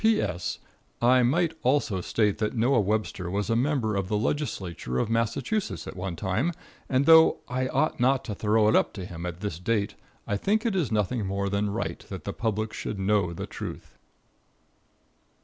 P.S. 0.03 0.57
I 0.99 1.21
might 1.21 1.53
also 1.61 2.01
state 2.01 2.39
that 2.39 2.55
Noah 2.55 2.81
Webster 2.81 3.29
was 3.29 3.51
a 3.51 3.55
member 3.55 3.95
of 3.95 4.07
the 4.07 4.17
Legislature 4.17 4.97
of 4.97 5.11
Massachusetts 5.11 5.85
at 5.85 5.95
one 5.95 6.15
time, 6.15 6.53
and 6.89 7.05
though 7.05 7.41
I 7.47 7.67
ought 7.67 7.99
not 7.99 8.25
to 8.25 8.33
throw 8.33 8.67
it 8.67 8.75
up 8.75 8.93
to 8.93 9.05
him 9.05 9.27
at 9.27 9.41
this 9.41 9.59
date, 9.59 9.93
I 10.25 10.37
think 10.37 10.65
it 10.65 10.75
is 10.75 10.91
nothing 10.91 11.27
more 11.27 11.49
than 11.49 11.69
right 11.69 11.99
that 12.09 12.23
the 12.23 12.33
public 12.33 12.73
should 12.73 12.97
know 12.97 13.31
the 13.31 13.45
truth. 13.45 13.99